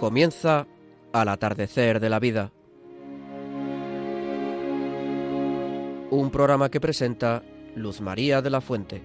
[0.00, 0.66] Comienza
[1.12, 2.48] al atardecer de la vida.
[6.10, 7.42] Un programa que presenta
[7.76, 9.02] Luz María de la Fuente.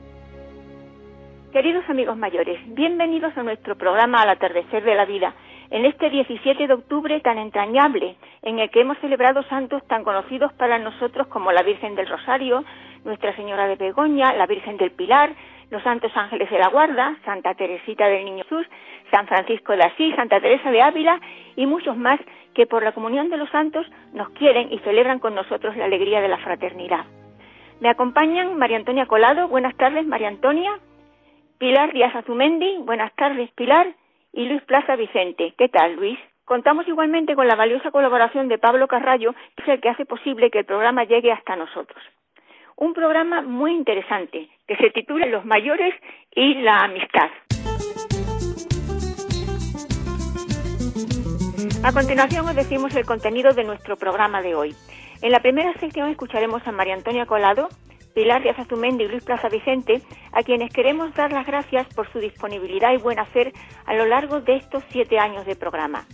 [1.52, 5.36] Queridos amigos mayores, bienvenidos a nuestro programa Al atardecer de la vida,
[5.70, 10.54] en este 17 de octubre tan entrañable, en el que hemos celebrado santos tan conocidos
[10.54, 12.64] para nosotros como la Virgen del Rosario,
[13.04, 15.36] Nuestra Señora de Begoña, la Virgen del Pilar,
[15.76, 18.66] los Santos Ángeles de la Guarda, Santa Teresita del Niño Jesús,
[19.12, 21.20] San Francisco de Asís, Santa Teresa de Ávila
[21.58, 22.18] y muchos más
[22.54, 26.22] que por la comunión de los santos nos quieren y celebran con nosotros la alegría
[26.22, 27.04] de la fraternidad.
[27.82, 30.80] Me acompañan María Antonia Colado, buenas tardes María Antonia,
[31.58, 33.88] Pilar Díaz Azumendi, buenas tardes Pilar,
[34.32, 35.56] y Luis Plaza Vicente.
[35.58, 36.18] ¿Qué tal Luis?
[36.46, 40.50] Contamos igualmente con la valiosa colaboración de Pablo Carrallo, que es el que hace posible
[40.50, 42.02] que el programa llegue hasta nosotros.
[42.78, 45.94] Un programa muy interesante que se titula Los mayores
[46.36, 47.30] y la amistad.
[51.84, 54.76] A continuación os decimos el contenido de nuestro programa de hoy.
[55.22, 57.70] En la primera sección escucharemos a María Antonia Colado,
[58.14, 60.02] Pilar Díaz Azumendi y Luis Plaza Vicente,
[60.34, 63.54] a quienes queremos dar las gracias por su disponibilidad y buen hacer
[63.86, 66.06] a lo largo de estos siete años de programa,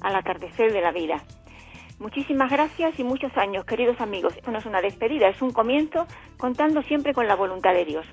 [0.00, 1.24] al atardecer de la vida.
[1.98, 4.36] Muchísimas gracias y muchos años, queridos amigos.
[4.36, 8.06] Esto no es una despedida, es un comienzo contando siempre con la voluntad de Dios.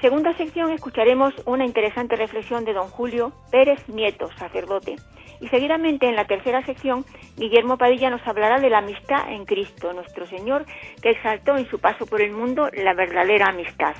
[0.00, 4.96] Segunda sección escucharemos una interesante reflexión de don Julio Pérez Nieto, sacerdote.
[5.40, 7.04] Y seguidamente en la tercera sección,
[7.36, 10.66] Guillermo Padilla nos hablará de la amistad en Cristo, nuestro Señor,
[11.02, 13.94] que exaltó en su paso por el mundo la verdadera amistad.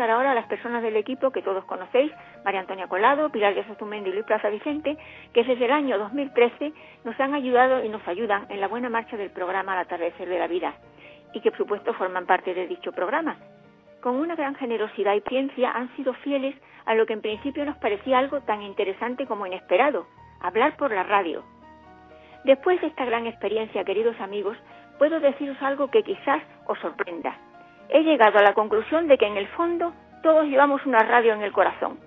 [0.00, 2.10] Escuchar ahora a las personas del equipo que todos conocéis,
[2.42, 4.96] María Antonia Colado, Pilar de Sozumendi y Luis Plaza Vicente,
[5.34, 6.72] que desde el año 2013
[7.04, 10.38] nos han ayudado y nos ayudan en la buena marcha del programa Al atardecer de
[10.38, 10.72] la vida
[11.34, 13.36] y que por supuesto forman parte de dicho programa.
[14.00, 16.54] Con una gran generosidad y ciencia han sido fieles
[16.86, 20.06] a lo que en principio nos parecía algo tan interesante como inesperado,
[20.40, 21.42] hablar por la radio.
[22.44, 24.56] Después de esta gran experiencia, queridos amigos,
[24.98, 27.49] puedo deciros algo que quizás os sorprenda.
[27.92, 29.92] He llegado a la conclusión de que en el fondo
[30.22, 31.98] todos llevamos una radio en el corazón.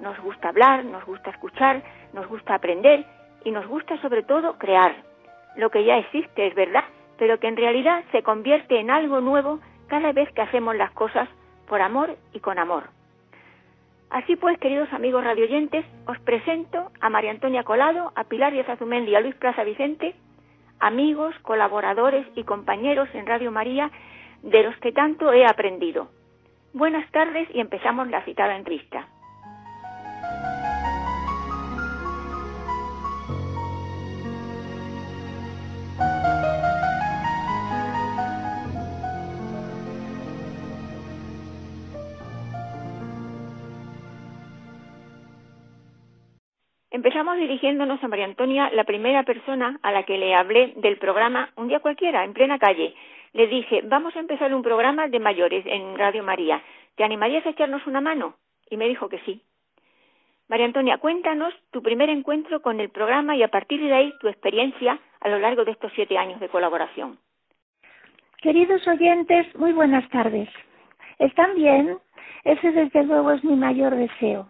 [0.00, 1.82] Nos gusta hablar, nos gusta escuchar,
[2.12, 3.04] nos gusta aprender
[3.44, 4.96] y nos gusta sobre todo crear.
[5.56, 6.84] Lo que ya existe es verdad,
[7.16, 11.28] pero que en realidad se convierte en algo nuevo cada vez que hacemos las cosas
[11.68, 12.84] por amor y con amor.
[14.10, 19.12] Así pues, queridos amigos radioyentes, os presento a María Antonia Colado, a Pilar Díaz Azumendi
[19.12, 20.14] y a Luis Plaza Vicente,
[20.80, 23.90] amigos, colaboradores y compañeros en Radio María,
[24.44, 26.08] de los que tanto he aprendido.
[26.74, 29.08] Buenas tardes y empezamos la citada entrevista.
[46.90, 51.50] Empezamos dirigiéndonos a María Antonia, la primera persona a la que le hablé del programa
[51.56, 52.94] un día cualquiera, en plena calle.
[53.34, 56.62] Le dije, vamos a empezar un programa de mayores en Radio María.
[56.94, 58.36] ¿Te animarías a echarnos una mano?
[58.70, 59.42] Y me dijo que sí.
[60.48, 64.28] María Antonia, cuéntanos tu primer encuentro con el programa y a partir de ahí tu
[64.28, 67.18] experiencia a lo largo de estos siete años de colaboración.
[68.40, 70.48] Queridos oyentes, muy buenas tardes.
[71.18, 71.98] ¿Están bien?
[72.44, 74.48] Ese desde luego es mi mayor deseo.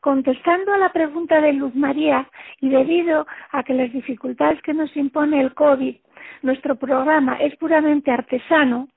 [0.00, 2.30] Contestando a la pregunta de Luz María
[2.60, 5.96] y debido a que las dificultades que nos impone el COVID,
[6.42, 8.88] nuestro programa es puramente artesano,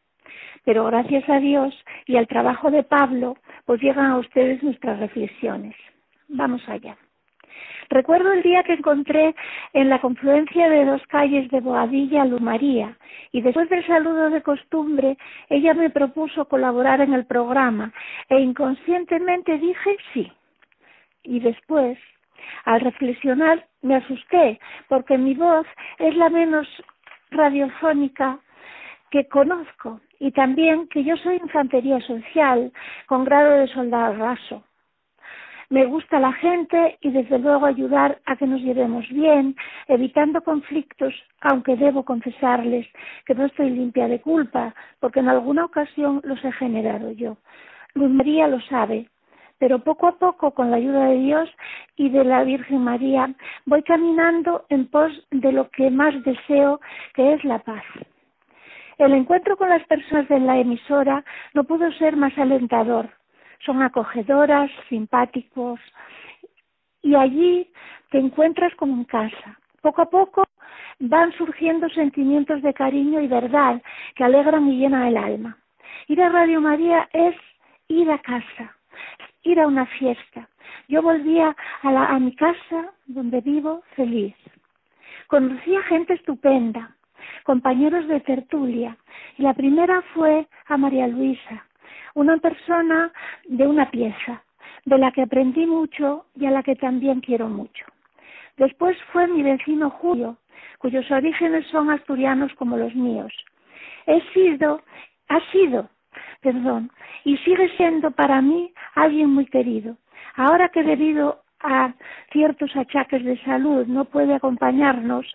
[0.66, 1.74] pero gracias a Dios
[2.06, 5.76] y al trabajo de Pablo, pues llegan a ustedes nuestras reflexiones.
[6.30, 6.98] Vamos allá.
[7.90, 9.36] Recuerdo el día que encontré
[9.74, 12.98] en la confluencia de dos calles de Boadilla a Luz María
[13.32, 15.18] y después del saludo de costumbre
[15.50, 17.94] ella me propuso colaborar en el programa
[18.30, 20.32] e inconscientemente dije sí
[21.24, 21.98] y después,
[22.66, 24.60] al reflexionar, me asusté
[24.90, 25.66] porque mi voz
[26.00, 26.68] es la menos
[27.34, 28.40] radiofónica
[29.12, 32.72] que conozco y también que yo soy infantería social
[33.08, 34.64] con grado de soldado raso.
[35.70, 39.56] Me gusta la gente y desde luego ayudar a que nos llevemos bien,
[39.88, 42.86] evitando conflictos, aunque debo confesarles
[43.26, 47.38] que no estoy limpia de culpa, porque en alguna ocasión los he generado yo.
[47.96, 49.10] Luis María lo sabe,
[49.60, 51.50] pero poco a poco, con la ayuda de Dios
[51.96, 53.34] y de la Virgen María,
[53.66, 56.80] voy caminando en pos de lo que más deseo,
[57.14, 57.84] que es la paz.
[58.98, 61.24] El encuentro con las personas de la emisora
[61.54, 63.10] no pudo ser más alentador.
[63.66, 65.80] Son acogedoras, simpáticos,
[67.02, 67.72] y allí
[68.12, 69.60] te encuentras como en casa.
[69.82, 70.44] Poco a poco
[71.00, 73.82] van surgiendo sentimientos de cariño y verdad
[74.16, 75.58] que alegran y llenan el alma.
[76.08, 77.36] Ir a Radio María es
[77.88, 78.76] ir a casa,
[79.44, 80.50] ir a una fiesta.
[80.88, 84.36] Yo volvía a, la, a mi casa donde vivo feliz.
[85.28, 86.96] Conocí a gente estupenda,
[87.44, 88.98] compañeros de tertulia,
[89.38, 91.66] y la primera fue a María Luisa,
[92.16, 93.12] una persona
[93.46, 94.44] de una pieza,
[94.86, 97.86] de la que aprendí mucho y a la que también quiero mucho.
[98.58, 100.38] Después fue mi vecino Julio,
[100.78, 103.34] cuyos orígenes son asturianos como los míos.
[104.06, 104.82] He sido,
[105.30, 105.90] ha sido
[106.42, 106.92] perdón,
[107.24, 109.98] y sigue siendo para mí alguien muy querido.
[110.36, 111.94] Ahora que debido a
[112.32, 115.26] ciertos achaques de salud no puede acompañarnos,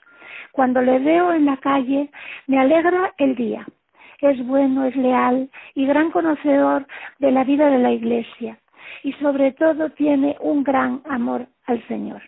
[0.52, 2.10] cuando le veo en la calle
[2.46, 3.66] me alegra el día.
[4.20, 6.86] Es bueno, es leal y gran conocedor
[7.18, 8.58] de la vida de la Iglesia
[9.02, 12.22] y sobre todo tiene un gran amor al Señor.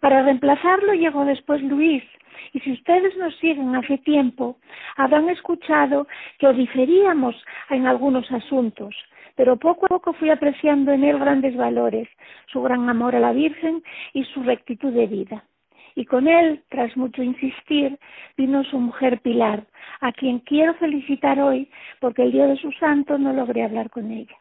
[0.00, 2.04] Para reemplazarlo llegó después Luis,
[2.52, 4.56] y si ustedes nos siguen hace tiempo,
[4.96, 6.06] habrán escuchado
[6.38, 7.34] que diferíamos
[7.70, 8.94] en algunos asuntos,
[9.36, 12.08] pero poco a poco fui apreciando en él grandes valores,
[12.46, 15.44] su gran amor a la Virgen y su rectitud de vida.
[15.94, 17.98] Y con él, tras mucho insistir,
[18.36, 19.64] vino su mujer Pilar,
[20.00, 21.68] a quien quiero felicitar hoy
[22.00, 24.36] porque el día de su santo no logré hablar con ella.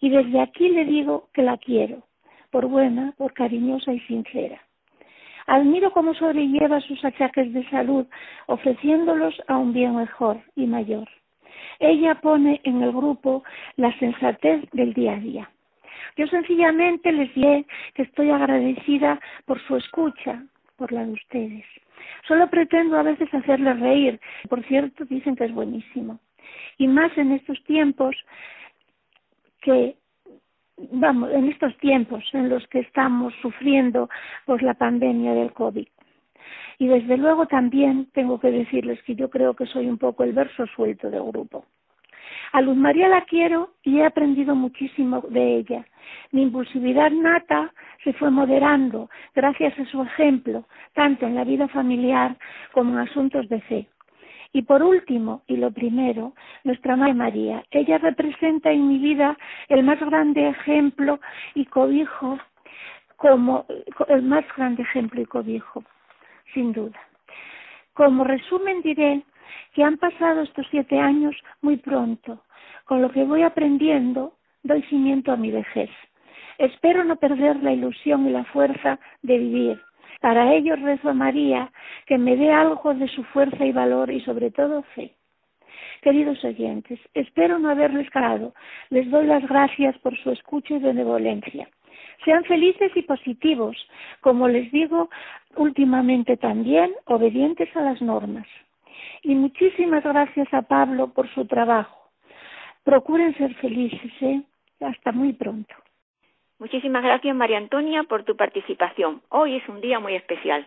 [0.00, 2.02] Y desde aquí le digo que la quiero,
[2.50, 4.60] por buena, por cariñosa y sincera.
[5.50, 8.06] Admiro cómo sobrelleva sus achaques de salud,
[8.46, 11.08] ofreciéndolos a un bien mejor y mayor.
[11.80, 13.42] Ella pone en el grupo
[13.74, 15.50] la sensatez del día a día.
[16.16, 20.40] Yo sencillamente les diré que estoy agradecida por su escucha,
[20.76, 21.64] por la de ustedes.
[22.28, 24.20] Solo pretendo a veces hacerles reír.
[24.48, 26.20] Por cierto, dicen que es buenísimo.
[26.78, 28.14] y más en estos tiempos
[29.62, 29.96] que
[30.92, 34.08] vamos, en estos tiempos en los que estamos sufriendo
[34.46, 35.86] por la pandemia del COVID.
[36.78, 40.32] Y desde luego también tengo que decirles que yo creo que soy un poco el
[40.32, 41.66] verso suelto del grupo.
[42.52, 45.84] A Luz María la quiero y he aprendido muchísimo de ella.
[46.32, 47.72] Mi impulsividad nata
[48.02, 52.36] se fue moderando gracias a su ejemplo, tanto en la vida familiar
[52.72, 53.86] como en asuntos de fe.
[54.52, 57.64] Y por último, y lo primero, nuestra Madre María.
[57.70, 59.36] Ella representa en mi vida
[59.68, 61.20] el más grande ejemplo
[61.54, 62.38] y cobijo,
[63.16, 63.66] como
[64.08, 65.84] el más grande ejemplo y cobijo,
[66.52, 66.98] sin duda.
[67.92, 69.22] Como resumen diré
[69.74, 72.42] que han pasado estos siete años muy pronto.
[72.84, 75.90] Con lo que voy aprendiendo, doy cimiento a mi vejez.
[76.58, 79.82] Espero no perder la ilusión y la fuerza de vivir,
[80.20, 81.72] para ello rezo a María
[82.06, 85.14] que me dé algo de su fuerza y valor y sobre todo fe.
[86.02, 88.54] Queridos oyentes, espero no haberles calado.
[88.90, 91.68] Les doy las gracias por su escucha y benevolencia.
[92.24, 93.76] Sean felices y positivos,
[94.20, 95.10] como les digo
[95.56, 98.46] últimamente también, obedientes a las normas.
[99.22, 102.10] Y muchísimas gracias a Pablo por su trabajo.
[102.84, 104.42] Procuren ser felices, ¿eh?
[104.80, 105.74] Hasta muy pronto.
[106.60, 109.22] Muchísimas gracias, María Antonia, por tu participación.
[109.30, 110.66] Hoy es un día muy especial.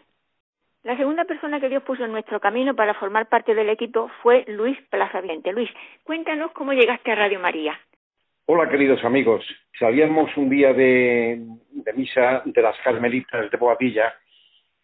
[0.81, 4.43] La segunda persona que Dios puso en nuestro camino para formar parte del equipo fue
[4.47, 5.53] Luis Plazaviente.
[5.53, 5.69] Luis,
[6.03, 7.79] cuéntanos cómo llegaste a Radio María.
[8.47, 9.45] Hola, queridos amigos.
[9.77, 11.45] Salíamos un día de,
[11.95, 14.15] misa de las Carmelitas de Boadilla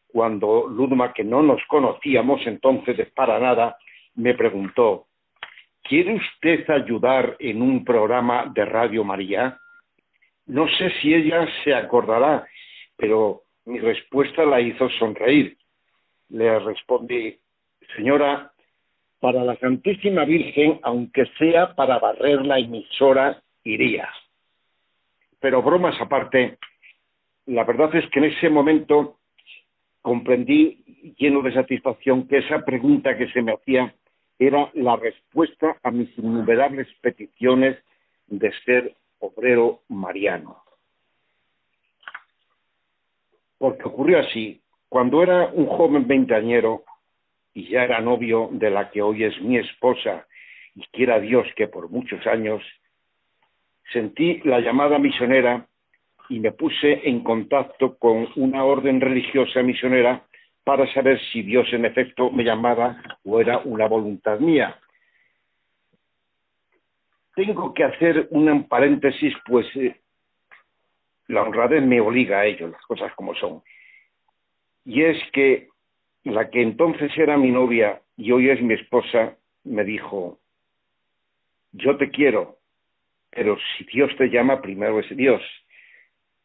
[0.08, 3.78] cuando Ludma, que no nos conocíamos entonces para nada,
[4.14, 5.08] me preguntó,
[5.82, 9.58] ¿quiere usted ayudar en un programa de Radio María?
[10.50, 12.48] No sé si ella se acordará,
[12.98, 15.56] pero mi respuesta la hizo sonreír.
[16.30, 17.38] Le respondí,
[17.96, 18.52] señora,
[19.20, 24.10] para la Santísima Virgen, aunque sea para barrer la emisora, iría.
[25.40, 26.58] Pero bromas aparte,
[27.46, 29.20] la verdad es que en ese momento
[30.02, 33.94] comprendí lleno de satisfacción que esa pregunta que se me hacía
[34.40, 37.78] era la respuesta a mis innumerables peticiones
[38.26, 40.64] de ser obrero mariano.
[43.58, 46.84] Porque ocurrió así, cuando era un joven veinteañero
[47.54, 50.26] y ya era novio de la que hoy es mi esposa
[50.76, 52.64] y quiera Dios que por muchos años,
[53.92, 55.68] sentí la llamada misionera
[56.30, 60.24] y me puse en contacto con una orden religiosa misionera
[60.64, 64.80] para saber si Dios en efecto me llamaba o era una voluntad mía
[67.46, 69.96] tengo que hacer un paréntesis, pues eh,
[71.28, 73.64] la honradez me obliga a ello, las cosas como son.
[74.84, 75.70] Y es que
[76.26, 80.38] la que entonces era mi novia y hoy es mi esposa, me dijo,
[81.72, 82.58] yo te quiero,
[83.30, 85.42] pero si Dios te llama, primero es Dios.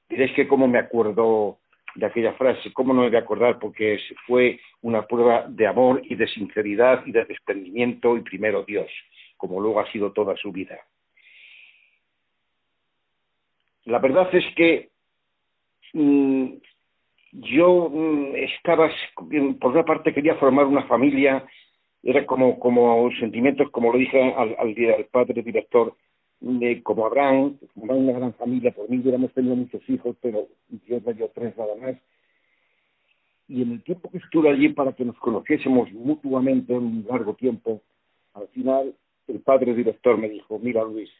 [0.09, 1.59] Diréis que cómo me acuerdo
[1.97, 3.99] de aquella frase, cómo no me voy a acordar, porque
[4.29, 8.89] fue una prueba de amor y de sinceridad y de desprendimiento y primero Dios
[9.37, 10.79] como luego ha sido toda su vida.
[13.85, 14.91] La verdad es que
[15.93, 16.55] mm,
[17.33, 18.91] yo mm, estaba,
[19.61, 21.45] por una parte quería formar una familia,
[22.03, 25.95] era como, como sentimientos, como lo dije al, al, padre director,
[26.41, 31.14] de, como Abraham, una gran familia, por mí hubiéramos tenido muchos hijos, pero Dios me
[31.14, 31.97] tres nada más.
[33.49, 37.81] Y en el tiempo que estuve allí para que nos conociésemos mutuamente un largo tiempo,
[38.35, 38.95] al final
[39.28, 41.11] el padre director me dijo, mira Luis,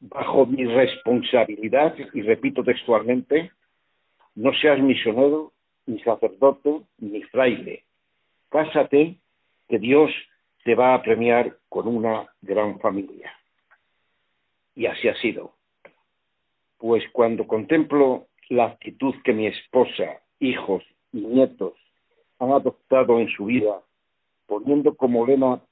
[0.00, 3.52] bajo mi responsabilidad, y repito textualmente,
[4.34, 5.52] no seas misionero,
[5.86, 7.84] ni sacerdote, ni fraile.
[8.48, 9.16] Cásate,
[9.68, 10.10] que Dios
[10.64, 13.32] te va a premiar con una gran familia.
[14.74, 15.52] Y así ha sido.
[16.78, 21.74] Pues cuando contemplo la actitud que mi esposa, hijos y nietos
[22.38, 23.80] han adoptado en su vida,
[24.46, 25.62] poniendo como lema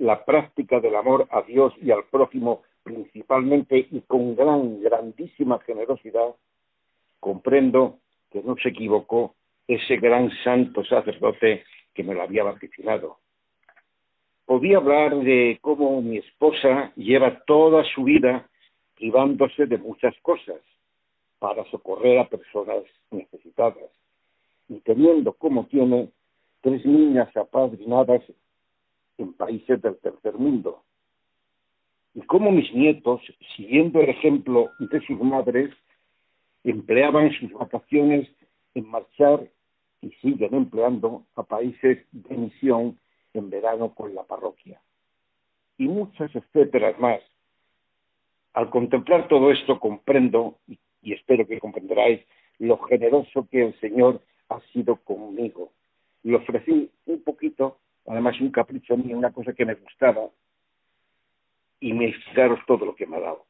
[0.00, 6.34] la práctica del amor a Dios y al prójimo principalmente y con gran, grandísima generosidad,
[7.20, 7.98] comprendo
[8.30, 9.34] que no se equivocó
[9.68, 13.18] ese gran santo sacerdote que me lo había vaticinado.
[14.46, 18.48] Podía hablar de cómo mi esposa lleva toda su vida
[18.96, 20.60] privándose de muchas cosas
[21.38, 23.90] para socorrer a personas necesitadas
[24.68, 26.08] y teniendo como tiene
[26.62, 28.22] tres niñas apadrinadas
[29.20, 30.82] en países del tercer mundo.
[32.14, 33.20] Y cómo mis nietos,
[33.54, 35.70] siguiendo el ejemplo de sus madres,
[36.64, 38.28] empleaban sus vacaciones
[38.74, 39.48] en marchar
[40.02, 42.98] y siguen empleando a países de misión
[43.34, 44.80] en verano con la parroquia.
[45.78, 47.22] y muchas etcétera más.
[48.52, 50.58] Al contemplar todo esto comprendo,
[51.02, 52.20] y espero que comprenderáis,
[52.58, 55.72] lo generoso que el Señor ha sido conmigo.
[56.22, 60.28] Le ofrecí un poquito, además un capricho mío, una cosa que me gustaba,
[61.80, 63.46] y me fijaros todo lo que me ha dado.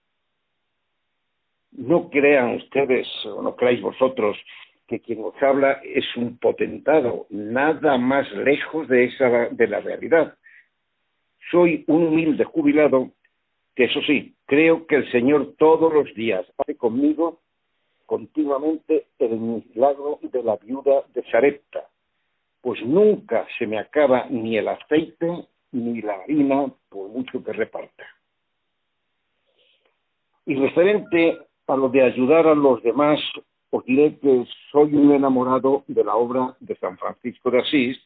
[1.73, 4.37] No crean ustedes, o no creáis vosotros,
[4.87, 10.37] que quien os habla es un potentado, nada más lejos de, esa, de la realidad.
[11.51, 13.11] Soy un humilde jubilado
[13.75, 17.41] que, eso sí, creo que el Señor todos los días hace conmigo
[18.07, 21.89] continuamente el milagro de la viuda de Sarepta,
[22.61, 28.05] pues nunca se me acaba ni el aceite ni la harina por mucho que reparta.
[30.47, 33.21] Y referente a lo de ayudar a los demás,
[33.71, 37.99] os diré que soy un enamorado de la obra de San Francisco de Asís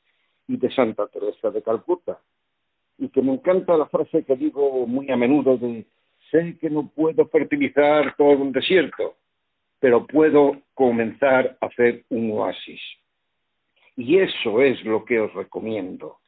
[0.46, 2.20] y de Santa Teresa de Calcuta,
[2.99, 5.87] y que me encanta la frase que digo muy a menudo de
[6.30, 9.14] sé que no puedo fertilizar todo un desierto,
[9.80, 12.80] pero puedo comenzar a hacer un oasis.
[13.96, 16.18] Y eso es lo que os recomiendo,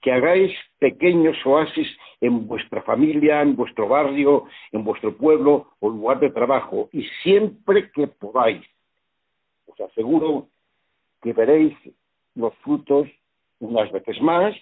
[0.00, 1.88] que hagáis pequeños oasis
[2.20, 7.90] en vuestra familia, en vuestro barrio, en vuestro pueblo o lugar de trabajo, y siempre
[7.90, 8.64] que podáis.
[9.66, 10.48] Os aseguro
[11.22, 11.76] que veréis
[12.34, 13.08] los frutos
[13.60, 14.54] unas veces más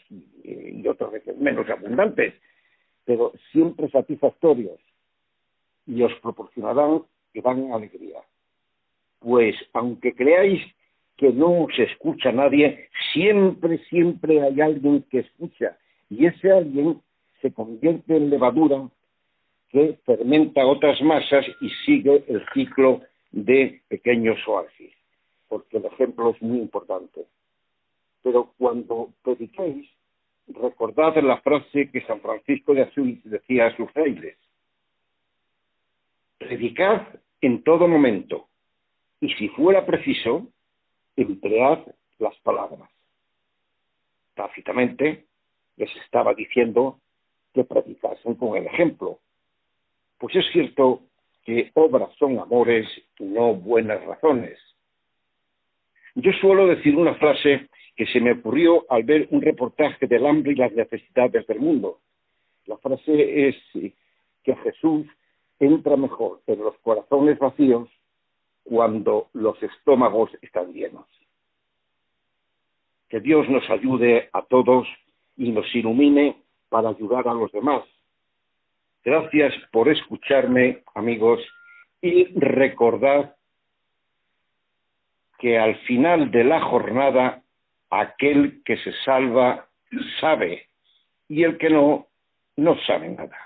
[0.45, 2.35] y otras veces menos abundantes,
[3.05, 4.79] pero siempre satisfactorios
[5.87, 7.03] y os proporcionarán
[7.35, 8.21] dan alegría.
[9.19, 10.63] Pues aunque creáis
[11.17, 15.77] que no se escucha nadie, siempre, siempre hay alguien que escucha.
[16.11, 17.01] Y ese alguien
[17.41, 18.89] se convierte en levadura
[19.71, 24.93] que fermenta otras masas y sigue el ciclo de pequeños oasis,
[25.49, 27.25] porque el ejemplo es muy importante.
[28.23, 29.89] Pero cuando prediquéis,
[30.49, 34.37] recordad la frase que San Francisco de Asís decía a sus frailes.
[36.39, 37.03] Predicad
[37.41, 38.49] en todo momento,
[39.21, 40.49] y si fuera preciso,
[41.17, 41.81] emplead
[42.19, 42.89] las palabras.
[44.35, 45.27] Tácitamente
[45.77, 46.99] les estaba diciendo
[47.53, 49.19] que predicasen con el ejemplo,
[50.19, 51.03] pues es cierto
[51.45, 52.87] que obras son amores
[53.19, 54.59] y no buenas razones.
[56.15, 60.53] Yo suelo decir una frase que se me ocurrió al ver un reportaje del hambre
[60.53, 62.01] y las necesidades del mundo.
[62.67, 63.57] La frase es
[64.45, 65.07] que Jesús
[65.59, 67.89] entra mejor en los corazones vacíos
[68.65, 71.07] cuando los estómagos están llenos.
[73.09, 74.89] Que Dios nos ayude a todos
[75.37, 77.85] y nos ilumine para ayudar a los demás.
[79.05, 81.41] Gracias por escucharme, amigos,
[82.01, 83.37] y recordad
[85.39, 87.43] que al final de la jornada
[87.91, 89.69] aquel que se salva
[90.21, 90.69] sabe
[91.29, 92.07] y el que no,
[92.57, 93.37] no sabe nada.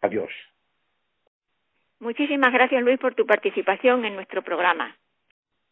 [0.00, 0.30] Adiós.
[2.00, 4.96] Muchísimas gracias, Luis, por tu participación en nuestro programa.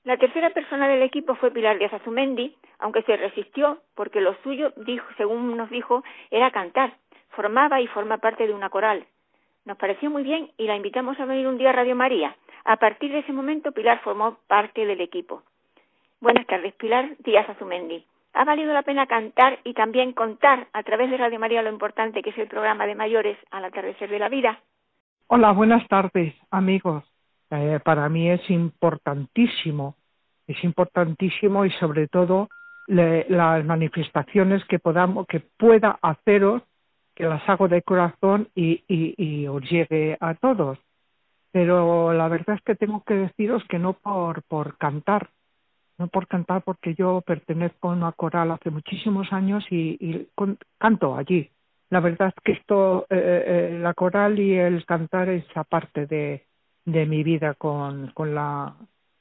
[0.05, 4.73] La tercera persona del equipo fue Pilar Díaz Azumendi, aunque se resistió porque lo suyo,
[4.77, 6.93] dijo, según nos dijo, era cantar.
[7.31, 9.07] Formaba y forma parte de una coral.
[9.65, 12.37] Nos pareció muy bien y la invitamos a venir un día a Radio María.
[12.65, 15.43] A partir de ese momento, Pilar formó parte del equipo.
[16.21, 18.05] Buenas tardes, Pilar Díaz Azumendi.
[18.35, 22.23] ¿Ha valido la pena cantar y también contar a través de Radio María lo importante
[22.23, 24.61] que es el programa de mayores al atardecer de la vida?
[25.31, 27.05] Hola, buenas tardes, amigos.
[27.51, 29.95] Eh, para mí es importantísimo,
[30.47, 32.49] es importantísimo y sobre todo
[32.87, 36.63] las manifestaciones que podamos, que pueda haceros,
[37.15, 40.79] que las hago de corazón y, y, os llegue a todos.
[41.53, 45.29] Pero la verdad es que tengo que deciros que no por, por cantar,
[45.99, 50.27] no por cantar porque yo pertenezco a una coral hace muchísimos años y,
[50.79, 51.51] canto allí
[51.91, 56.47] la verdad que esto, eh, eh, la coral y el cantar es aparte de,
[56.85, 58.75] de mi vida con, con, la,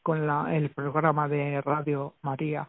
[0.04, 2.68] con la, el programa de Radio María.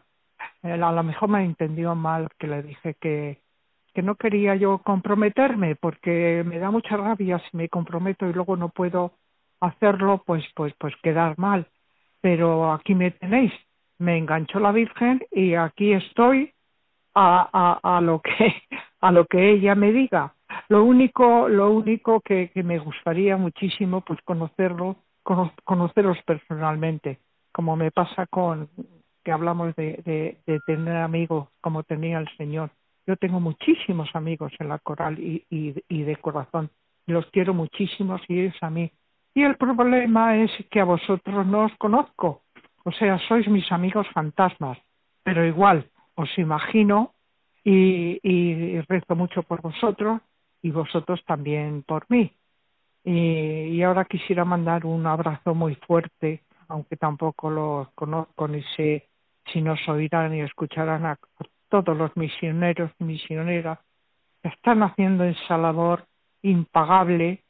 [0.63, 3.41] a lo mejor me entendió mal que le dije que,
[3.93, 8.55] que no quería yo comprometerme porque me da mucha rabia si me comprometo y luego
[8.55, 9.13] no puedo
[9.59, 11.67] hacerlo, pues, pues, pues quedar mal.
[12.21, 13.51] Pero aquí me tenéis.
[13.97, 16.53] Me enganchó la Virgen y aquí estoy
[17.15, 18.53] a, a, a lo que
[19.01, 20.33] a lo que ella me diga.
[20.67, 24.97] Lo único, lo único que, me gustaría muchísimo, pues conocerlo,
[25.63, 27.19] conoceros personalmente,
[27.51, 28.69] como me pasa con
[29.23, 32.71] que hablamos de, de, de, tener amigos como tenía el Señor.
[33.05, 36.69] Yo tengo muchísimos amigos en la coral y, y, y de corazón.
[37.05, 38.91] Los quiero muchísimos y es a mí.
[39.33, 42.41] Y el problema es que a vosotros no os conozco.
[42.85, 44.77] O sea, sois mis amigos fantasmas.
[45.23, 47.13] Pero igual, os imagino
[47.63, 50.21] y, y rezo mucho por vosotros
[50.61, 52.31] y vosotros también por mí.
[53.03, 59.07] Y, ahora quisiera mandar un abrazo muy fuerte, aunque tampoco los conozco ni sé
[59.51, 61.17] si nos oirán y escucharán a
[61.69, 63.79] todos los misioneros y misioneras
[64.41, 66.05] que están haciendo esa labor
[66.41, 67.43] impagable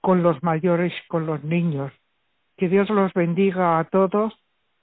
[0.00, 1.92] con los mayores y con los niños.
[2.56, 4.34] Que Dios los bendiga a todos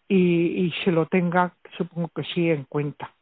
[0.07, 3.14] y, y se lo tenga, supongo que sí, en cuenta.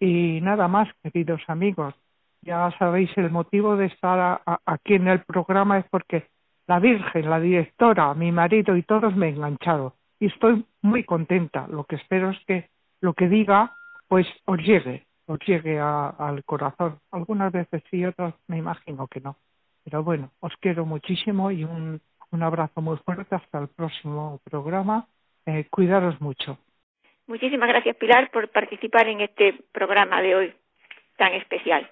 [0.00, 1.94] Y nada más, queridos amigos.
[2.42, 6.26] Ya sabéis, el motivo de estar aquí en el programa es porque
[6.66, 9.94] la Virgen, la directora, mi marido y todos me han enganchado.
[10.20, 11.66] Y estoy muy contenta.
[11.68, 12.68] Lo que espero es que
[13.00, 13.74] lo que diga,
[14.08, 16.98] pues os llegue, os llegue al corazón.
[17.10, 19.36] Algunas veces sí, otras me imagino que no.
[19.84, 23.34] Pero bueno, os quiero muchísimo y un, un abrazo muy fuerte.
[23.34, 25.06] Hasta el próximo programa.
[25.46, 26.58] Eh, cuidaros mucho.
[27.26, 30.54] Muchísimas gracias, Pilar, por participar en este programa de hoy
[31.16, 31.90] tan especial.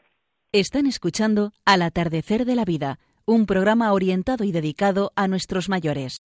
[0.53, 6.21] Están escuchando Al atardecer de la vida, un programa orientado y dedicado a nuestros mayores.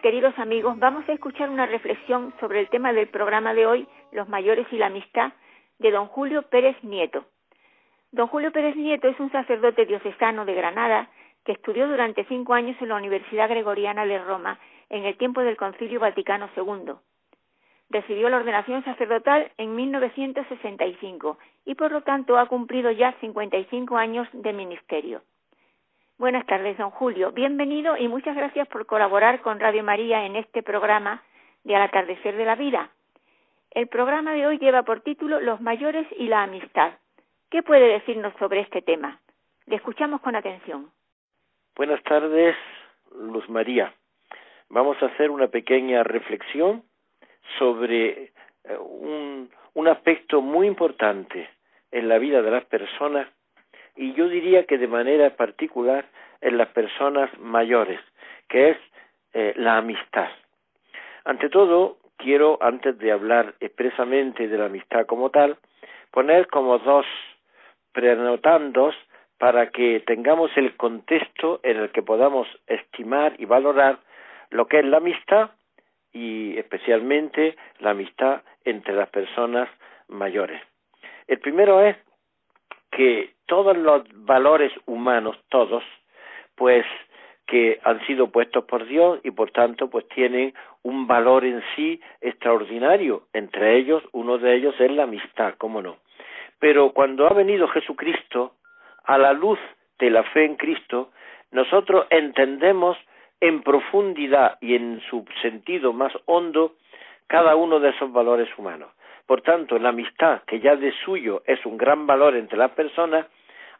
[0.00, 4.28] Queridos amigos, vamos a escuchar una reflexión sobre el tema del programa de hoy, los
[4.28, 5.32] mayores y la amistad,
[5.78, 7.26] de don Julio Pérez Nieto.
[8.10, 11.08] Don Julio Pérez Nieto es un sacerdote diocesano de Granada
[11.44, 14.58] que estudió durante cinco años en la Universidad Gregoriana de Roma
[14.88, 16.94] en el tiempo del Concilio Vaticano II.
[17.90, 24.28] Recibió la ordenación sacerdotal en 1965 y por lo tanto ha cumplido ya 55 años
[24.32, 25.22] de ministerio.
[26.20, 27.32] Buenas tardes, don Julio.
[27.32, 31.22] Bienvenido y muchas gracias por colaborar con Radio María en este programa
[31.64, 32.90] de Al atardecer de la vida.
[33.70, 36.92] El programa de hoy lleva por título Los mayores y la amistad.
[37.48, 39.18] ¿Qué puede decirnos sobre este tema?
[39.64, 40.90] Le escuchamos con atención.
[41.74, 42.54] Buenas tardes,
[43.18, 43.94] Luz María.
[44.68, 46.82] Vamos a hacer una pequeña reflexión
[47.58, 48.24] sobre
[48.64, 51.48] eh, un, un aspecto muy importante
[51.90, 53.26] en la vida de las personas
[54.00, 56.06] y yo diría que de manera particular
[56.40, 58.00] en las personas mayores,
[58.48, 58.78] que es
[59.34, 60.30] eh, la amistad.
[61.26, 65.58] Ante todo, quiero, antes de hablar expresamente de la amistad como tal,
[66.12, 67.04] poner como dos
[67.92, 68.94] prenotandos
[69.36, 73.98] para que tengamos el contexto en el que podamos estimar y valorar
[74.48, 75.50] lo que es la amistad
[76.10, 79.68] y especialmente la amistad entre las personas
[80.08, 80.62] mayores.
[81.28, 81.96] El primero es
[82.90, 85.82] que todos los valores humanos, todos,
[86.54, 86.84] pues
[87.46, 92.00] que han sido puestos por Dios y por tanto pues tienen un valor en sí
[92.20, 93.24] extraordinario.
[93.32, 95.96] Entre ellos, uno de ellos es la amistad, cómo no.
[96.60, 98.54] Pero cuando ha venido Jesucristo,
[99.04, 99.58] a la luz
[99.98, 101.10] de la fe en Cristo,
[101.50, 102.96] nosotros entendemos
[103.40, 106.76] en profundidad y en su sentido más hondo
[107.26, 108.90] cada uno de esos valores humanos.
[109.30, 113.26] Por tanto, la amistad, que ya de suyo es un gran valor entre las personas,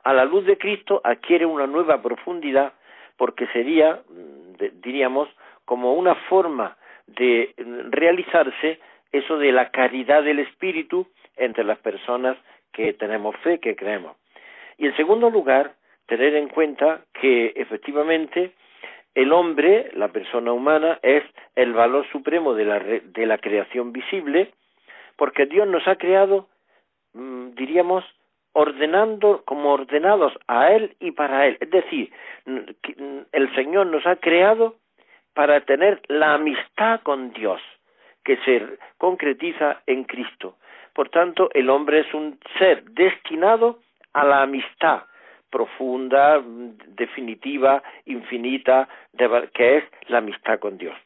[0.05, 2.73] a la luz de Cristo adquiere una nueva profundidad
[3.17, 5.29] porque sería, mm, diríamos,
[5.65, 6.77] como una forma
[7.09, 8.79] de mm, realizarse
[9.11, 12.37] eso de la caridad del Espíritu entre las personas
[12.73, 14.17] que tenemos fe, que creemos.
[14.79, 15.73] Y en segundo lugar,
[16.07, 18.53] tener en cuenta que efectivamente
[19.17, 21.25] el hombre, la persona humana, es
[21.57, 24.53] el valor supremo de la, de la creación visible
[25.21, 26.49] porque Dios nos ha creado,
[27.13, 28.03] mm, diríamos,
[28.55, 31.59] ordenando como ordenados a Él y para Él.
[31.61, 32.11] Es decir,
[33.33, 34.77] el Señor nos ha creado
[35.35, 37.61] para tener la amistad con Dios,
[38.25, 40.57] que se concretiza en Cristo.
[40.95, 43.81] Por tanto, el hombre es un ser destinado
[44.15, 45.03] a la amistad
[45.51, 46.43] profunda,
[46.97, 48.89] definitiva, infinita,
[49.53, 50.97] que es la amistad con Dios.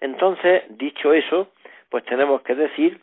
[0.00, 1.52] Entonces, dicho eso,
[1.90, 3.00] pues tenemos que decir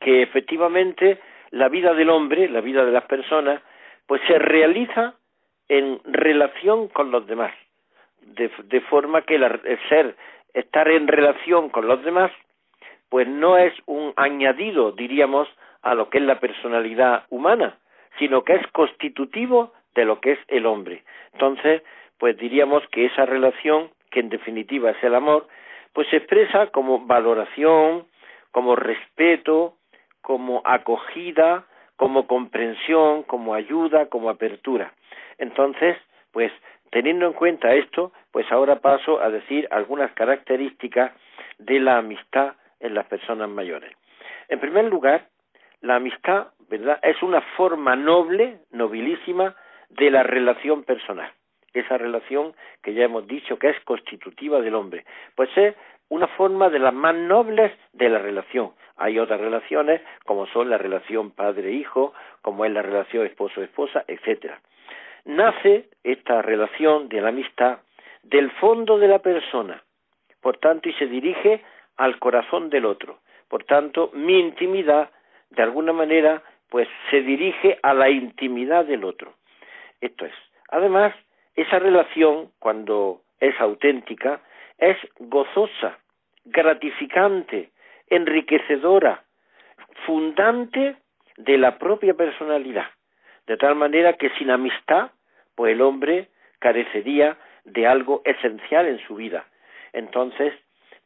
[0.00, 1.18] que efectivamente
[1.50, 3.60] la vida del hombre, la vida de las personas,
[4.06, 5.14] pues se realiza
[5.68, 7.52] en relación con los demás.
[8.20, 10.14] de, forma que el ser,
[10.52, 12.30] estar en relación con los demás,
[13.08, 15.48] pues no es un añadido, diríamos,
[15.82, 17.78] a lo que es la personalidad humana,
[18.18, 21.04] sino que es constitutivo de lo que es el hombre.
[21.32, 21.82] Entonces,
[22.18, 25.46] pues diríamos que esa relación, que en definitiva es el amor,
[25.92, 28.06] pues se expresa como valoración,
[28.50, 29.74] como respeto,
[30.20, 31.64] como acogida,
[31.96, 34.92] como comprensión, como ayuda, como apertura.
[35.38, 35.96] Entonces,
[36.32, 36.52] pues
[36.90, 41.12] teniendo en cuenta esto, pues ahora paso a decir algunas características
[41.58, 43.92] de la amistad en las personas mayores.
[44.48, 45.26] En primer lugar,
[45.80, 49.54] la amistad, ¿verdad?, es una forma noble, nobilísima,
[49.90, 51.30] de la relación personal.
[51.72, 55.04] Esa relación que ya hemos dicho que es constitutiva del hombre.
[55.34, 55.74] Pues es
[56.08, 58.72] una forma de las más nobles de la relación.
[58.96, 64.60] Hay otras relaciones, como son la relación padre-hijo, como es la relación esposo-esposa, etcétera.
[65.24, 67.78] Nace esta relación de la amistad
[68.22, 69.82] del fondo de la persona,
[70.40, 71.62] por tanto, y se dirige
[71.96, 73.18] al corazón del otro.
[73.48, 75.10] Por tanto, mi intimidad,
[75.50, 79.34] de alguna manera, pues se dirige a la intimidad del otro.
[80.00, 80.34] Esto es.
[80.70, 81.14] Además,
[81.54, 84.40] esa relación, cuando es auténtica,
[84.78, 85.98] es gozosa,
[86.44, 87.70] gratificante,
[88.08, 89.24] enriquecedora,
[90.06, 90.96] fundante
[91.36, 92.86] de la propia personalidad.
[93.46, 95.10] De tal manera que sin amistad,
[95.54, 99.44] pues el hombre carecería de algo esencial en su vida.
[99.92, 100.54] Entonces,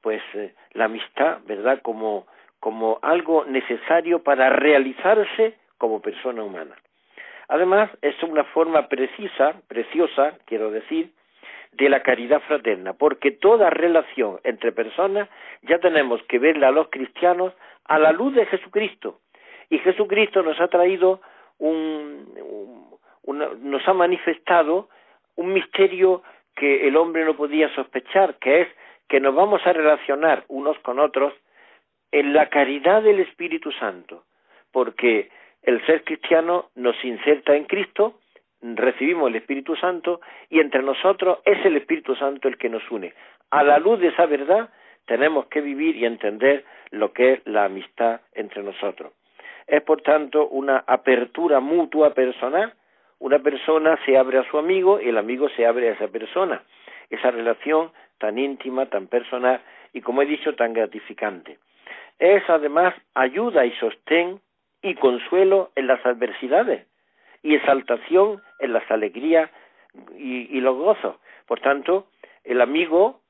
[0.01, 1.81] pues eh, la amistad, ¿verdad?
[1.83, 2.27] Como,
[2.61, 6.77] como algo necesario para realizarse como persona humana.
[7.49, 11.13] Además, es una forma precisa, preciosa, quiero decir,
[11.73, 15.29] de la caridad fraterna, porque toda relación entre personas
[15.63, 17.53] ya tenemos que verla a los cristianos
[17.85, 19.21] a la luz de Jesucristo.
[19.71, 21.21] Y Jesucristo nos ha traído
[21.59, 22.27] un,
[23.25, 24.89] nos ha manifestado
[25.37, 26.23] un misterio
[26.55, 28.69] que el hombre no podía sospechar, que es
[29.09, 31.33] que nos vamos a relacionar unos con otros
[32.11, 34.25] en la caridad del Espíritu Santo,
[34.71, 35.31] porque
[35.63, 38.19] el ser cristiano nos inserta en Cristo,
[38.63, 43.13] recibimos el Espíritu Santo y entre nosotros es el Espíritu Santo el que nos une.
[43.51, 44.71] A la luz de esa verdad
[45.07, 49.13] tenemos que vivir y entender lo que es la amistad entre nosotros.
[49.67, 52.73] Es por tanto una apertura mutua personal,
[53.19, 56.63] una persona se abre a su amigo y el amigo se abre a esa persona.
[57.11, 59.61] Esa relación tan íntima, tan personal
[59.93, 61.59] y como he dicho tan gratificante.
[62.19, 64.41] Es además ayuda y sostén
[64.83, 66.87] y consuelo en las adversidades
[67.43, 69.51] y exaltación en las alegrías
[70.17, 71.17] y, los gozos.
[71.47, 72.09] Por tanto,
[72.45, 73.21] el amigo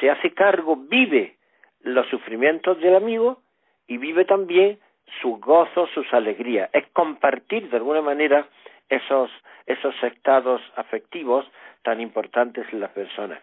[0.00, 1.36] se hace cargo, vive
[1.82, 3.42] los sufrimientos del amigo
[3.86, 4.78] y vive también
[5.20, 6.70] sus gozos, sus alegrías.
[6.72, 8.48] Es compartir de alguna manera
[8.88, 9.30] esos,
[9.66, 11.46] esos estados afectivos
[11.82, 13.40] tan importantes en las personas.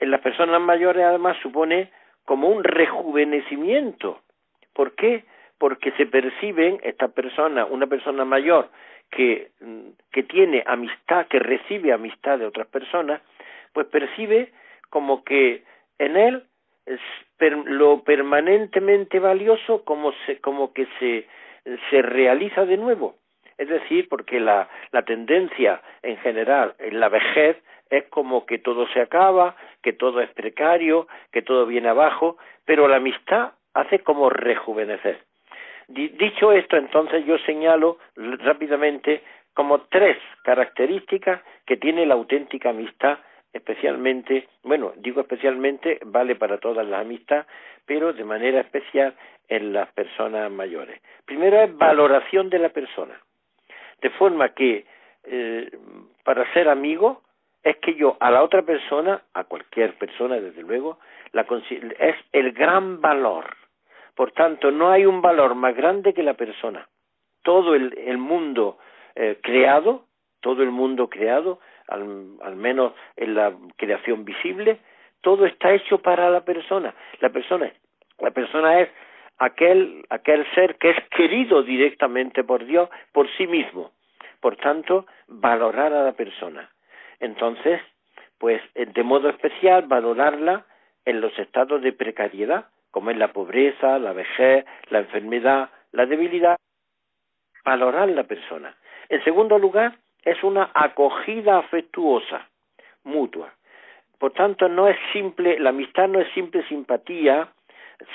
[0.00, 1.90] En las personas mayores además supone
[2.24, 4.20] como un rejuvenecimiento.
[4.72, 5.24] ¿Por qué?
[5.58, 8.68] porque se perciben esta persona, una persona mayor
[9.10, 13.20] que, mm, que tiene amistad, que recibe amistad de otras personas,
[13.72, 14.52] pues percibe
[14.90, 15.64] como que
[15.98, 16.44] en él
[16.86, 17.00] es
[17.66, 21.26] lo permanentemente valioso como, se, como que se,
[21.90, 23.16] se realiza de nuevo.
[23.58, 27.56] Es decir, porque la, la tendencia en general en la vejez
[27.90, 32.88] es como que todo se acaba, que todo es precario, que todo viene abajo, pero
[32.88, 35.20] la amistad hace como rejuvenecer.
[35.88, 43.18] Dicho esto, entonces yo señalo rápidamente como tres características que tiene la auténtica amistad,
[43.52, 47.46] especialmente, bueno, digo especialmente, vale para todas las amistades,
[47.86, 49.14] pero de manera especial
[49.48, 51.00] en las personas mayores.
[51.24, 53.14] Primero es valoración de la persona,
[54.00, 54.86] de forma que
[55.24, 55.70] eh,
[56.24, 57.22] para ser amigo
[57.62, 60.98] es que yo a la otra persona, a cualquier persona desde luego,
[61.32, 61.46] la,
[61.98, 63.44] es el gran valor
[64.14, 66.88] por tanto, no hay un valor más grande que la persona.
[67.42, 68.78] Todo el, mundo
[69.14, 70.06] eh, creado,
[70.40, 74.78] todo el mundo creado, al, menos en la creación visible,
[75.20, 76.94] todo está hecho para la persona.
[77.20, 77.72] La persona,
[78.18, 78.88] la persona es
[79.38, 83.92] aquel, aquel ser que es querido directamente por Dios, por sí mismo.
[84.40, 86.70] Por tanto, valorar a la persona.
[87.20, 87.80] Entonces,
[88.38, 90.66] pues de modo especial valorarla
[91.04, 96.56] en los estados de precariedad, como es la pobreza, la vejez, la enfermedad, la debilidad,
[97.64, 98.72] valorar la persona.
[99.08, 102.48] En segundo lugar, es una acogida afectuosa,
[103.02, 103.52] mutua.
[104.16, 107.48] Por tanto, no es simple, la amistad no es simple simpatía,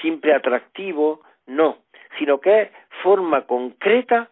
[0.02, 1.80] simple atractivo, no,
[2.18, 2.70] sino que es
[3.04, 4.30] forma concreta,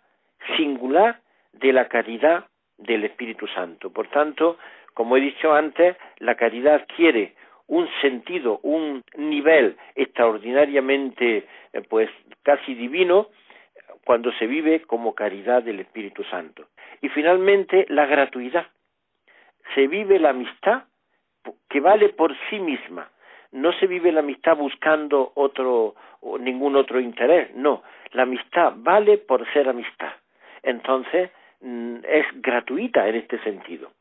[0.56, 1.20] singular,
[1.52, 2.46] de la caridad
[2.78, 3.92] del Espíritu Santo.
[3.92, 4.58] Por tanto,
[4.94, 7.36] como he dicho antes, la caridad quiere
[7.68, 12.10] un sentido, un nivel extraordinariamente, eh, pues
[12.44, 13.28] casi divino,
[14.06, 16.68] cuando se vive como caridad del Espíritu Santo.
[17.02, 18.68] Y finalmente, la gratuidad.
[19.76, 20.84] Se vive la amistad
[21.70, 23.10] que vale por sí misma.
[23.52, 27.84] No se vive la amistad buscando otro o ningún otro interés, no.
[28.12, 30.14] La amistad vale por ser amistad.
[30.64, 33.92] Entonces, mm, es gratuita en este sentido.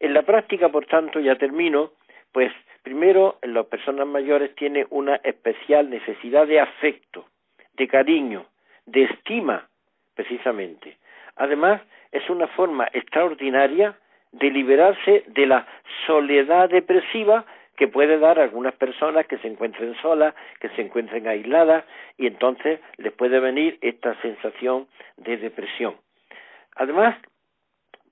[0.00, 1.92] En la práctica, por tanto, ya termino,
[2.32, 2.52] pues
[2.82, 7.26] primero las personas mayores tienen una especial necesidad de afecto,
[7.74, 8.46] de cariño,
[8.86, 9.68] de estima,
[10.14, 10.98] precisamente.
[11.36, 11.80] Además,
[12.12, 13.96] es una forma extraordinaria
[14.32, 15.66] de liberarse de la
[16.06, 17.44] soledad depresiva
[17.76, 21.84] que puede dar algunas personas que se encuentren solas, que se encuentren aisladas,
[22.16, 25.94] y entonces les puede venir esta sensación de depresión.
[26.74, 27.16] Además,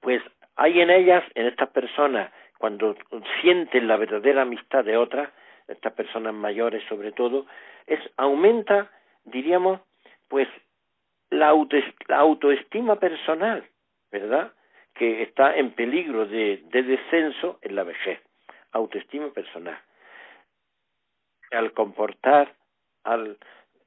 [0.01, 0.23] pues
[0.55, 2.97] hay en ellas, en estas personas, cuando
[3.41, 5.31] sienten la verdadera amistad de otras,
[5.69, 7.47] estas personas mayores sobre todo,
[7.87, 8.91] es aumenta,
[9.25, 9.81] diríamos,
[10.29, 10.49] pues
[11.31, 13.65] la, autoestima personal,
[14.11, 14.53] ¿verdad?
[14.95, 18.21] Que está en peligro de, descenso en la vejez.
[18.73, 19.79] Autoestima personal.
[21.51, 22.53] Al comportar,
[23.05, 23.39] al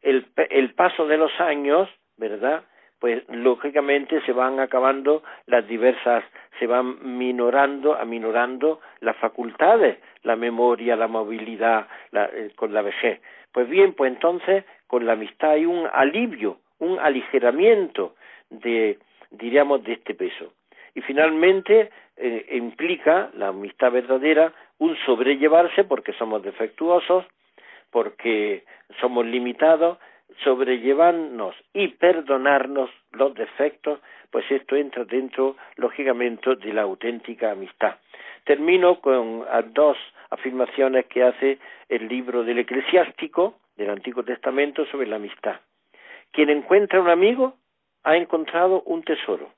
[0.02, 2.64] el, el paso de los años, ¿verdad?
[3.00, 6.24] Pues lógicamente se van acabando las diversas,
[6.60, 13.22] se van minorando, aminorando las facultades, la memoria, la movilidad, eh, con la vejez.
[13.54, 18.16] Pues bien, pues entonces con la amistad hay un alivio un aligeramiento
[18.50, 18.98] de,
[19.32, 20.54] diríamos, de este peso.
[20.96, 27.26] Y finalmente eh, implica la amistad verdadera un sobrellevarse porque somos defectuosos,
[27.92, 28.64] porque
[29.00, 29.98] somos limitados,
[30.44, 34.00] sobrellevarnos y perdonarnos los defectos,
[34.32, 37.96] pues esto entra dentro, lógicamente, de la auténtica amistad.
[38.44, 39.98] Termino con dos
[40.30, 45.60] afirmaciones que hace el libro del eclesiástico del Antiguo Testamento sobre la amistad.
[46.32, 47.56] Quien encuentra un amigo
[48.04, 49.52] ha encontrado un tesoro.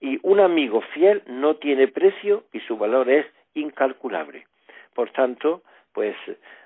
[0.00, 4.46] Y un amigo fiel no tiene precio y su valor es incalculable.
[4.94, 6.16] Por tanto, pues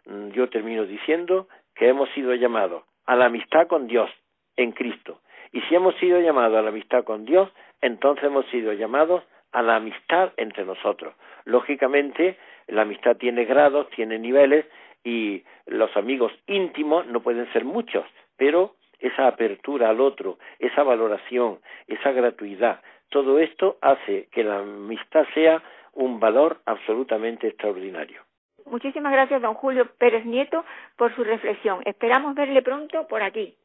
[0.07, 4.11] mm, yo termino diciendo que hemos sido llamados a la amistad con Dios
[4.57, 5.21] en Cristo.
[5.53, 9.63] Y si hemos sido llamados a la amistad con Dios, entonces hemos sido llamados a
[9.63, 11.15] la amistad entre nosotros.
[11.45, 14.67] Lógicamente, la amistad tiene grados, tiene niveles
[15.05, 18.05] y los amigos íntimos no pueden ser muchos,
[18.37, 25.25] pero esa apertura al otro, esa valoración, esa gratuidad, todo esto hace que la amistad
[25.33, 28.26] sea un valor absolutamente extraordinario.
[28.67, 30.65] Muchísimas gracias, don Julio Pérez Nieto,
[30.97, 31.81] por su reflexión.
[31.85, 33.57] Esperamos verle pronto por aquí.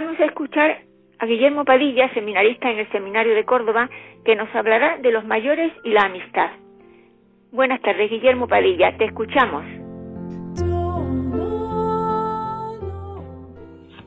[0.00, 0.78] Vamos a escuchar
[1.18, 3.90] a Guillermo Padilla, seminarista en el Seminario de Córdoba,
[4.24, 6.50] que nos hablará de los mayores y la amistad.
[7.50, 9.64] Buenas tardes, Guillermo Padilla, te escuchamos.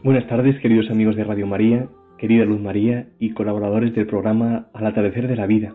[0.01, 4.87] Buenas tardes, queridos amigos de Radio María, querida Luz María y colaboradores del programa Al
[4.87, 5.73] atardecer de la vida,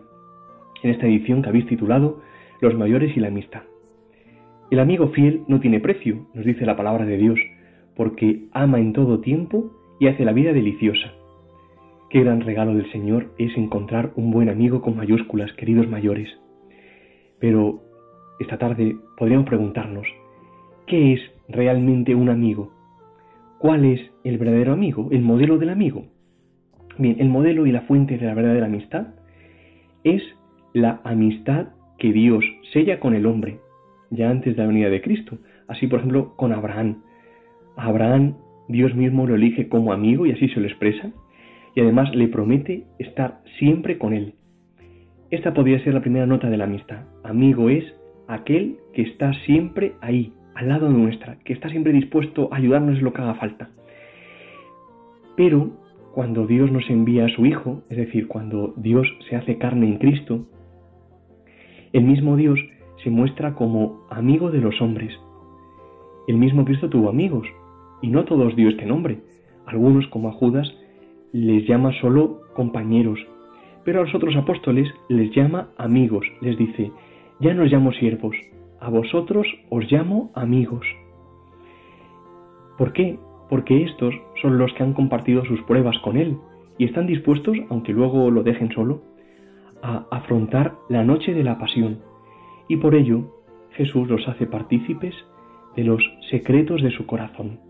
[0.81, 2.23] en esta edición que habéis titulado
[2.59, 3.61] Los mayores y la amistad.
[4.71, 7.39] El amigo fiel no tiene precio, nos dice la palabra de Dios,
[7.95, 11.13] porque ama en todo tiempo y hace la vida deliciosa.
[12.09, 16.29] Qué gran regalo del Señor es encontrar un buen amigo con mayúsculas, queridos mayores.
[17.39, 17.81] Pero
[18.39, 20.07] esta tarde podríamos preguntarnos,
[20.85, 22.71] ¿qué es realmente un amigo?
[23.59, 26.05] ¿Cuál es el verdadero amigo, el modelo del amigo?
[26.97, 29.07] Bien, el modelo y la fuente de la verdadera amistad
[30.03, 30.21] es
[30.73, 33.59] la amistad que Dios sella con el hombre,
[34.11, 35.37] ya antes de la venida de Cristo.
[35.67, 37.01] Así, por ejemplo, con Abraham.
[37.75, 38.35] Abraham,
[38.67, 41.11] Dios mismo lo elige como amigo y así se lo expresa
[41.75, 44.33] y además le promete estar siempre con él.
[45.29, 47.03] Esta podría ser la primera nota de la amistad.
[47.23, 47.83] Amigo es
[48.27, 53.03] aquel que está siempre ahí, al lado nuestra, que está siempre dispuesto a ayudarnos en
[53.03, 53.69] lo que haga falta.
[55.35, 55.71] Pero
[56.13, 59.97] cuando Dios nos envía a su Hijo, es decir, cuando Dios se hace carne en
[59.97, 60.47] Cristo,
[61.93, 62.59] el mismo Dios
[63.03, 65.13] se muestra como amigo de los hombres.
[66.27, 67.47] El mismo Cristo tuvo amigos,
[68.01, 69.19] y no todos dio este nombre.
[69.65, 70.71] Algunos, como a Judas,
[71.33, 73.19] les llama solo compañeros,
[73.83, 76.91] pero a los otros apóstoles les llama amigos, les dice,
[77.39, 78.35] ya no os llamo siervos,
[78.79, 80.85] a vosotros os llamo amigos.
[82.77, 83.19] ¿Por qué?
[83.49, 86.37] Porque estos son los que han compartido sus pruebas con Él
[86.77, 89.01] y están dispuestos, aunque luego lo dejen solo,
[89.81, 91.99] a afrontar la noche de la pasión.
[92.67, 93.23] Y por ello
[93.71, 95.15] Jesús los hace partícipes
[95.75, 97.66] de los secretos de su corazón.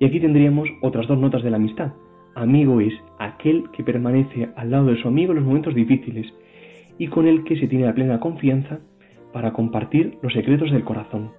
[0.00, 1.92] Y aquí tendríamos otras dos notas de la amistad.
[2.34, 6.26] Amigo es aquel que permanece al lado de su amigo en los momentos difíciles
[6.98, 8.80] y con el que se tiene la plena confianza
[9.32, 11.32] para compartir los secretos del corazón.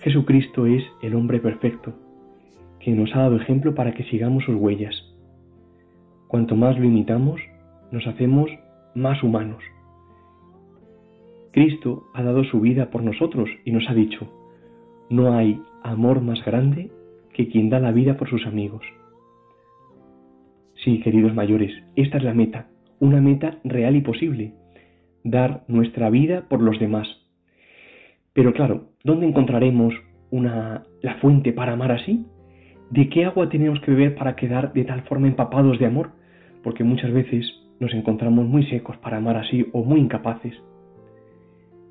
[0.00, 1.94] Jesucristo es el hombre perfecto,
[2.80, 4.94] que nos ha dado ejemplo para que sigamos sus huellas.
[6.26, 7.40] Cuanto más lo imitamos,
[7.92, 8.50] nos hacemos
[8.94, 9.62] más humanos.
[11.52, 14.28] Cristo ha dado su vida por nosotros y nos ha dicho,
[15.08, 15.60] no hay
[15.90, 16.90] amor más grande
[17.32, 18.82] que quien da la vida por sus amigos.
[20.84, 22.68] Sí, queridos mayores, esta es la meta,
[23.00, 24.52] una meta real y posible,
[25.24, 27.08] dar nuestra vida por los demás.
[28.32, 29.94] Pero claro, ¿dónde encontraremos
[30.30, 32.26] una, la fuente para amar así?
[32.90, 36.10] ¿De qué agua tenemos que beber para quedar de tal forma empapados de amor?
[36.62, 40.54] Porque muchas veces nos encontramos muy secos para amar así o muy incapaces.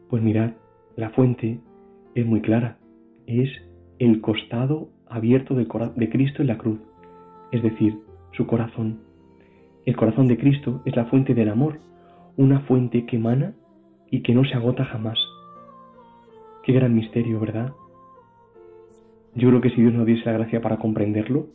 [0.10, 0.52] Pues mirad,
[0.96, 1.60] la fuente
[2.14, 2.78] es muy clara,
[3.28, 3.50] es
[4.00, 5.68] el costado abierto de,
[6.10, 6.80] Cristo en la cruz,
[7.52, 7.98] es decir,
[8.34, 9.00] su corazón.
[9.86, 11.80] El corazón de Cristo es la fuente del amor,
[12.38, 13.54] una fuente que emana
[14.12, 15.18] y que no se agota jamás.
[16.64, 17.74] Qué gran misterio, ¿verdad?
[19.36, 21.48] Yo creo que si Dios nos diese la gracia para comprenderlo,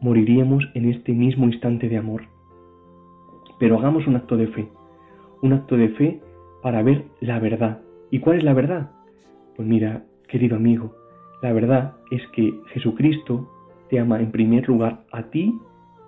[0.00, 2.22] moriríamos en este mismo instante de amor.
[3.58, 4.68] Pero hagamos un acto de fe,
[5.42, 6.20] un acto de fe
[6.62, 7.80] para ver la verdad.
[8.10, 8.90] ¿Y cuál es la verdad?
[9.56, 10.94] Pues mira, querido amigo,
[11.42, 13.48] la verdad es que Jesucristo
[13.88, 15.54] te ama en primer lugar a ti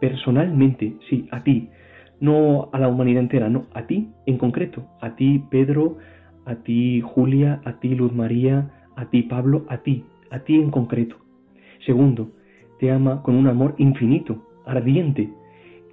[0.01, 1.69] personalmente, sí, a ti,
[2.21, 5.99] no a la humanidad entera, no, a ti en concreto, a ti Pedro,
[6.45, 10.71] a ti Julia, a ti Luz María, a ti Pablo, a ti, a ti en
[10.71, 11.17] concreto.
[11.85, 12.31] Segundo,
[12.79, 15.31] te ama con un amor infinito, ardiente,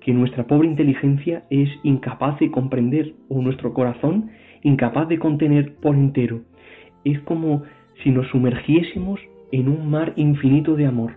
[0.02, 4.30] que nuestra pobre inteligencia es incapaz de comprender o nuestro corazón
[4.62, 6.42] incapaz de contener por entero.
[7.04, 7.64] Es como
[8.04, 9.20] si nos sumergiésemos
[9.52, 11.14] en un mar infinito de amor,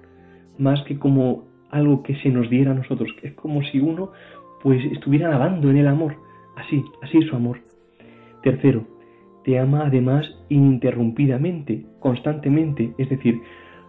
[0.58, 4.10] más que como algo que se nos diera a nosotros, es como si uno
[4.62, 6.16] pues estuviera nadando en el amor,
[6.56, 7.60] así, así es su amor.
[8.42, 8.84] Tercero,
[9.44, 13.40] te ama además ininterrumpidamente, constantemente, es decir,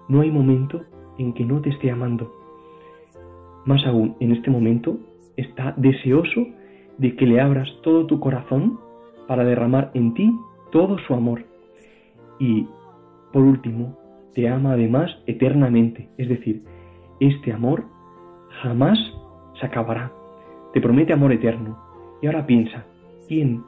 [0.08, 0.84] no hay momento
[1.18, 2.32] en que no te esté amando.
[3.66, 4.98] Más aún, en este momento
[5.38, 6.48] está deseoso
[6.98, 8.80] de que le abras todo tu corazón
[9.28, 10.32] para derramar en ti
[10.72, 11.44] todo su amor.
[12.40, 12.68] Y
[13.32, 13.98] por último,
[14.34, 16.64] te ama además eternamente, es decir,
[17.20, 17.86] este amor
[18.62, 18.98] jamás
[19.60, 20.12] se acabará.
[20.74, 21.78] Te promete amor eterno.
[22.22, 22.86] Y ahora piensa,
[23.28, 23.64] ¿quién,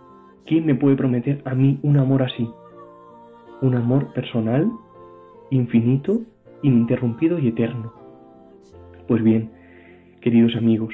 [0.46, 2.50] quién me puede prometer a mí un amor así?
[3.62, 4.72] Un amor personal,
[5.50, 6.22] infinito,
[6.64, 7.94] ininterrumpido y eterno.
[9.08, 9.52] Pues bien,
[10.22, 10.94] queridos amigos,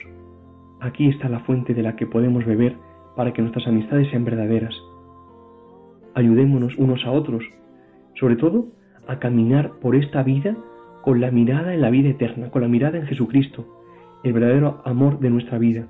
[0.79, 2.75] aquí está la fuente de la que podemos beber
[3.15, 4.75] para que nuestras amistades sean verdaderas.
[6.13, 7.43] Ayudémonos unos a otros
[8.19, 8.67] sobre todo
[9.07, 10.57] a caminar por esta vida
[11.01, 13.65] con la mirada en la vida eterna, con la mirada en Jesucristo,
[14.23, 15.87] el verdadero amor de nuestra vida,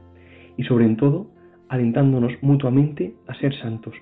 [0.58, 1.28] y sobre todo
[1.70, 3.96] alentándonos mutuamente a ser santos.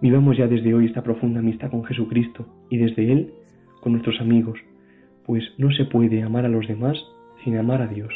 [0.00, 3.32] Vivamos ya desde hoy esta profunda amistad con Jesucristo y desde Él
[3.80, 4.58] con nuestros amigos,
[5.26, 6.96] pues no se puede amar a los demás
[7.44, 8.12] sin amar a Dios.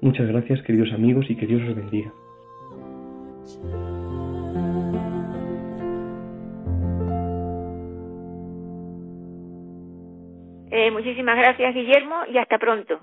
[0.00, 2.12] Muchas gracias queridos amigos y que Dios os bendiga.
[10.80, 13.00] Eh, muchísimas gracias Guillermo y hasta pronto.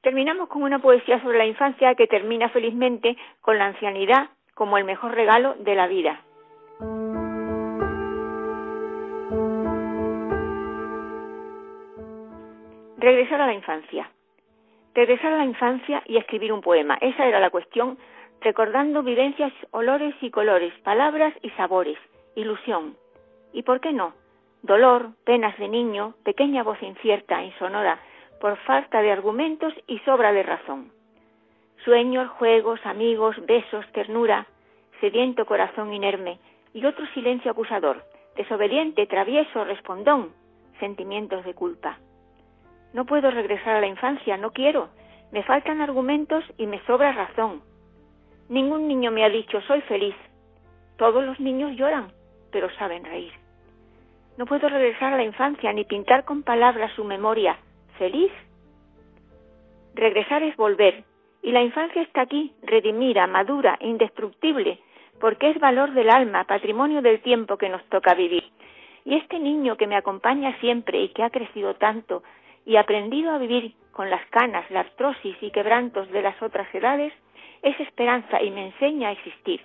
[0.00, 4.84] Terminamos con una poesía sobre la infancia que termina felizmente con la ancianidad como el
[4.84, 6.22] mejor regalo de la vida.
[12.98, 14.08] Regresar a la infancia.
[14.94, 16.96] Regresar a la infancia y escribir un poema.
[17.00, 17.98] Esa era la cuestión,
[18.40, 21.98] recordando vivencias, olores y colores, palabras y sabores,
[22.36, 22.96] ilusión.
[23.52, 24.14] ¿Y por qué no?
[24.64, 27.98] Dolor, penas de niño, pequeña voz incierta, insonora,
[28.40, 30.90] por falta de argumentos y sobra de razón.
[31.84, 34.46] Sueños, juegos, amigos, besos, ternura,
[35.02, 36.38] sediento corazón inerme
[36.72, 38.04] y otro silencio acusador,
[38.36, 40.32] desobediente, travieso, respondón,
[40.80, 41.98] sentimientos de culpa.
[42.94, 44.88] No puedo regresar a la infancia, no quiero.
[45.30, 47.60] Me faltan argumentos y me sobra razón.
[48.48, 50.16] Ningún niño me ha dicho soy feliz.
[50.96, 52.10] Todos los niños lloran,
[52.50, 53.43] pero saben reír.
[54.36, 57.56] No puedo regresar a la infancia ni pintar con palabras su memoria.
[57.98, 58.32] ¿Feliz?
[59.94, 61.04] Regresar es volver,
[61.42, 64.80] y la infancia está aquí, redimida, madura, indestructible,
[65.20, 68.44] porque es valor del alma, patrimonio del tiempo que nos toca vivir.
[69.04, 72.22] Y este niño que me acompaña siempre y que ha crecido tanto,
[72.66, 77.12] y aprendido a vivir con las canas, la artrosis y quebrantos de las otras edades,
[77.62, 79.60] es esperanza y me enseña a existir.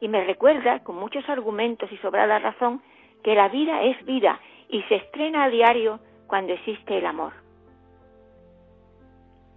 [0.00, 2.82] Y me recuerda, con muchos argumentos y sobrada razón,
[3.22, 7.32] que la vida es vida y se estrena a diario cuando existe el amor.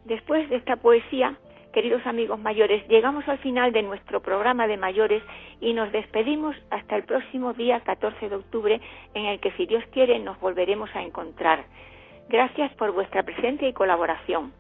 [0.06, 1.38] Después de esta poesía,
[1.72, 5.24] queridos amigos mayores, llegamos al final de nuestro programa de mayores
[5.62, 8.82] y nos despedimos hasta el próximo día 14 de octubre,
[9.14, 11.64] en el que, si Dios quiere, nos volveremos a encontrar.
[12.30, 14.54] Gracias por vuestra presencia y colaboración.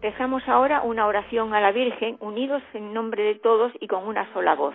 [0.00, 4.32] Dejamos ahora una oración a la Virgen, unidos en nombre de todos y con una
[4.32, 4.74] sola voz.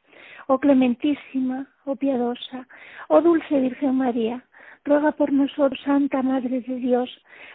[0.53, 2.67] Oh clementísima, oh piadosa,
[3.07, 4.43] oh dulce Virgen María,
[4.83, 7.09] ruega por nosotros, Santa Madre de Dios,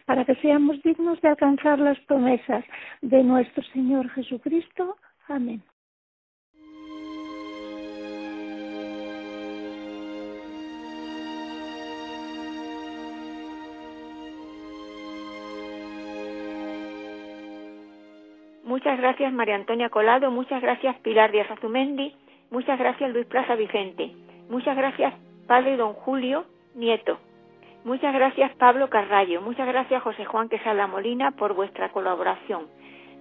[0.07, 2.65] para que seamos dignos de alcanzar las promesas
[3.03, 4.97] de nuestro Señor Jesucristo.
[5.29, 5.63] Amén.
[18.65, 22.15] Muchas gracias María Antonia Colado, muchas gracias Pilar Díaz Azumendi,
[22.51, 24.13] muchas gracias Luis Plaza Vicente,
[24.49, 25.15] muchas gracias
[25.47, 26.45] Padre Don Julio
[26.75, 27.19] Nieto,
[27.85, 32.67] muchas gracias Pablo Carrallo, muchas gracias José Juan Quesada Molina por vuestra colaboración.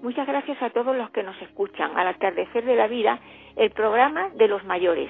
[0.01, 3.19] Muchas gracias a todos los que nos escuchan al atardecer de la vida,
[3.55, 5.09] el programa de los mayores.